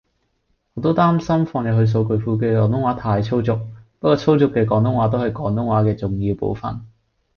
[0.73, 3.55] 我都擔心放入去數據庫嘅廣東話太粗俗，
[3.99, 6.81] 不過粗俗嘅廣東話都係廣東話嘅重要部份